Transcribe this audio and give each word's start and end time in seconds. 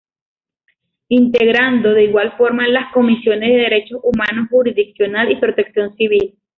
Integrando 1.09 1.93
de 1.93 2.05
igual 2.05 2.35
forma, 2.35 2.67
las 2.67 2.91
Comisiones 2.91 3.49
de 3.51 3.55
Derechos 3.57 3.99
Humanos, 4.03 4.47
Jurisdiccional 4.49 5.31
y 5.31 5.35
Protección 5.35 5.95
Civil. 5.95 6.39